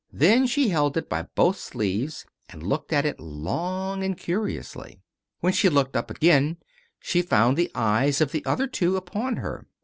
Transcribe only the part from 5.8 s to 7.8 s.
up again she found the